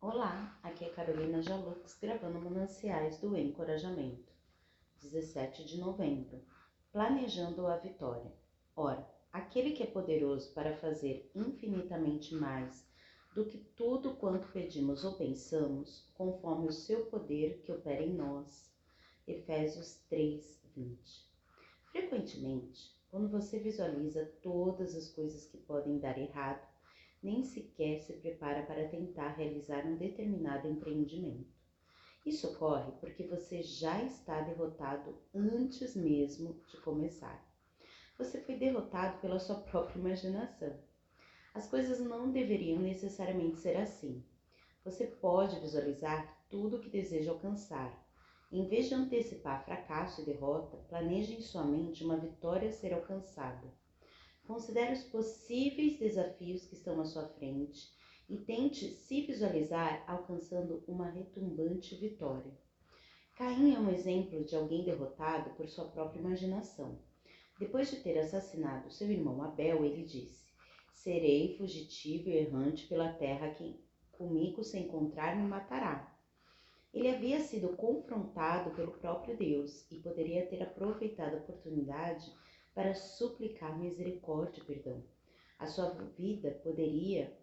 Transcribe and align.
Olá, 0.00 0.56
aqui 0.62 0.84
é 0.84 0.90
Carolina 0.90 1.42
Jalux 1.42 1.98
gravando 2.00 2.40
Mananciais 2.40 3.18
do 3.18 3.36
Encorajamento, 3.36 4.32
17 5.00 5.64
de 5.64 5.76
novembro. 5.76 6.40
Planejando 6.92 7.66
a 7.66 7.76
vitória. 7.78 8.32
Ora, 8.76 9.04
aquele 9.32 9.72
que 9.72 9.82
é 9.82 9.86
poderoso 9.86 10.54
para 10.54 10.76
fazer 10.76 11.28
infinitamente 11.34 12.32
mais 12.36 12.88
do 13.34 13.44
que 13.44 13.58
tudo 13.58 14.14
quanto 14.14 14.46
pedimos 14.52 15.04
ou 15.04 15.14
pensamos, 15.14 16.08
conforme 16.14 16.68
o 16.68 16.72
seu 16.72 17.06
poder 17.06 17.60
que 17.62 17.72
opera 17.72 18.00
em 18.00 18.14
nós. 18.14 18.72
Efésios 19.26 19.96
3, 20.08 20.62
20. 20.76 21.28
Frequentemente, 21.90 22.96
quando 23.10 23.28
você 23.28 23.58
visualiza 23.58 24.32
todas 24.42 24.94
as 24.94 25.08
coisas 25.08 25.44
que 25.46 25.58
podem 25.58 25.98
dar 25.98 26.16
errado, 26.16 26.64
nem 27.22 27.42
sequer 27.42 28.00
se 28.00 28.12
prepara 28.14 28.62
para 28.62 28.88
tentar 28.88 29.28
realizar 29.28 29.86
um 29.86 29.96
determinado 29.96 30.68
empreendimento. 30.68 31.58
Isso 32.24 32.48
ocorre 32.48 32.92
porque 33.00 33.24
você 33.24 33.62
já 33.62 34.02
está 34.04 34.40
derrotado 34.42 35.18
antes 35.34 35.96
mesmo 35.96 36.60
de 36.68 36.76
começar. 36.80 37.46
Você 38.18 38.40
foi 38.40 38.56
derrotado 38.56 39.18
pela 39.20 39.38
sua 39.38 39.56
própria 39.56 39.98
imaginação. 39.98 40.76
As 41.54 41.68
coisas 41.68 42.00
não 42.00 42.30
deveriam 42.30 42.80
necessariamente 42.80 43.58
ser 43.58 43.76
assim. 43.76 44.24
Você 44.84 45.06
pode 45.06 45.58
visualizar 45.60 46.36
tudo 46.48 46.76
o 46.76 46.80
que 46.80 46.90
deseja 46.90 47.30
alcançar. 47.30 48.06
Em 48.50 48.66
vez 48.66 48.88
de 48.88 48.94
antecipar 48.94 49.64
fracasso 49.64 50.22
e 50.22 50.24
derrota, 50.24 50.76
planeje 50.88 51.34
em 51.34 51.40
sua 51.40 51.64
mente 51.64 52.04
uma 52.04 52.16
vitória 52.16 52.68
a 52.68 52.72
ser 52.72 52.94
alcançada. 52.94 53.72
Considere 54.48 54.94
os 54.94 55.02
possíveis 55.02 55.98
desafios 55.98 56.64
que 56.64 56.72
estão 56.72 56.98
à 57.02 57.04
sua 57.04 57.28
frente 57.28 57.86
e 58.30 58.38
tente 58.38 58.94
se 58.94 59.20
visualizar 59.20 60.02
alcançando 60.06 60.82
uma 60.88 61.10
retumbante 61.10 61.94
vitória. 61.96 62.50
Caim 63.36 63.74
é 63.74 63.78
um 63.78 63.90
exemplo 63.90 64.42
de 64.42 64.56
alguém 64.56 64.84
derrotado 64.84 65.50
por 65.50 65.68
sua 65.68 65.84
própria 65.84 66.20
imaginação. 66.20 66.98
Depois 67.60 67.90
de 67.90 67.96
ter 67.96 68.18
assassinado 68.18 68.90
seu 68.90 69.10
irmão 69.10 69.42
Abel, 69.42 69.84
ele 69.84 70.02
disse: 70.02 70.46
Serei 70.94 71.54
fugitivo 71.58 72.30
e 72.30 72.38
errante 72.38 72.86
pela 72.86 73.12
terra, 73.12 73.50
quem 73.50 73.78
comigo 74.12 74.64
se 74.64 74.78
encontrar 74.78 75.36
me 75.36 75.46
matará. 75.46 76.10
Ele 76.94 77.10
havia 77.10 77.40
sido 77.40 77.76
confrontado 77.76 78.70
pelo 78.70 78.92
próprio 78.92 79.36
Deus 79.36 79.84
e 79.90 79.96
poderia 79.96 80.46
ter 80.46 80.62
aproveitado 80.62 81.34
a 81.34 81.38
oportunidade 81.38 82.32
para 82.78 82.94
suplicar 82.94 83.76
misericórdia 83.76 84.60
e 84.60 84.64
perdão. 84.64 85.02
A 85.58 85.66
sua 85.66 85.88
vida 86.16 86.60
poderia 86.62 87.36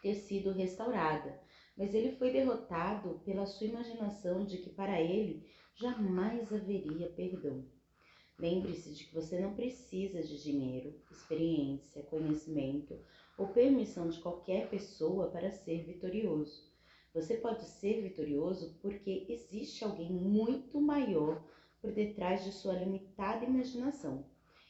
ter 0.00 0.14
sido 0.14 0.52
restaurada, 0.52 1.38
mas 1.76 1.92
ele 1.92 2.16
foi 2.16 2.32
derrotado 2.32 3.20
pela 3.26 3.44
sua 3.44 3.66
imaginação 3.66 4.46
de 4.46 4.56
que 4.56 4.70
para 4.70 4.98
ele 4.98 5.46
jamais 5.74 6.50
haveria 6.50 7.10
perdão. 7.10 7.62
Lembre-se 8.38 8.94
de 8.94 9.04
que 9.04 9.14
você 9.14 9.38
não 9.38 9.54
precisa 9.54 10.22
de 10.22 10.42
dinheiro, 10.42 10.98
experiência, 11.10 12.02
conhecimento 12.04 12.98
ou 13.36 13.48
permissão 13.48 14.08
de 14.08 14.18
qualquer 14.18 14.70
pessoa 14.70 15.30
para 15.30 15.50
ser 15.50 15.84
vitorioso. 15.84 16.72
Você 17.12 17.36
pode 17.36 17.66
ser 17.66 18.00
vitorioso 18.00 18.78
porque 18.80 19.26
existe 19.28 19.84
alguém 19.84 20.10
muito 20.10 20.80
maior 20.80 21.44
por 21.82 21.92
detrás 21.92 22.42
de 22.44 22.50
sua 22.50 22.72
limitada 22.72 23.44
imaginação. 23.44 24.24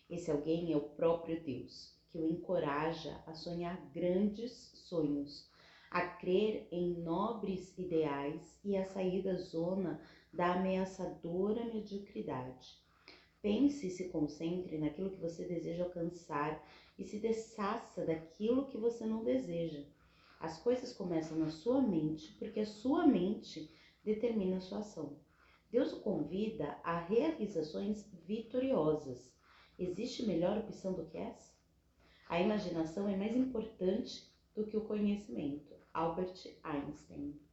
Esse 0.08 0.30
alguém 0.30 0.72
é 0.72 0.76
o 0.76 0.80
próprio 0.80 1.42
Deus, 1.42 1.96
que 2.10 2.18
o 2.18 2.28
encoraja 2.28 3.22
a 3.26 3.32
sonhar 3.32 3.90
grandes 3.90 4.70
sonhos, 4.74 5.48
a 5.90 6.06
crer 6.06 6.68
em 6.70 7.00
nobres 7.02 7.76
ideais 7.78 8.60
e 8.62 8.76
a 8.76 8.84
sair 8.84 9.22
da 9.22 9.34
zona 9.34 10.00
da 10.32 10.54
ameaçadora 10.54 11.64
mediocridade. 11.64 12.76
Pense 13.40 13.86
e 13.86 13.90
se 13.90 14.08
concentre 14.08 14.78
naquilo 14.78 15.10
que 15.10 15.20
você 15.20 15.44
deseja 15.44 15.84
alcançar 15.84 16.62
e 16.98 17.04
se 17.04 17.18
desfaça 17.18 18.04
daquilo 18.04 18.66
que 18.66 18.76
você 18.76 19.06
não 19.06 19.24
deseja. 19.24 19.84
As 20.38 20.60
coisas 20.60 20.92
começam 20.92 21.38
na 21.38 21.48
sua 21.48 21.80
mente, 21.80 22.32
porque 22.34 22.60
a 22.60 22.66
sua 22.66 23.06
mente 23.06 23.70
determina 24.04 24.58
a 24.58 24.60
sua 24.60 24.80
ação. 24.80 25.18
Deus 25.70 25.92
o 25.92 26.00
convida 26.00 26.78
a 26.84 26.98
realizações 26.98 28.06
vitoriosas 28.26 29.34
Existe 29.78 30.24
melhor 30.24 30.58
opção 30.58 30.92
do 30.92 31.04
que 31.06 31.18
essa? 31.18 31.52
A 32.28 32.40
imaginação 32.40 33.08
é 33.08 33.16
mais 33.16 33.36
importante 33.36 34.32
do 34.54 34.64
que 34.64 34.76
o 34.76 34.84
conhecimento. 34.84 35.74
Albert 35.92 36.56
Einstein. 36.62 37.43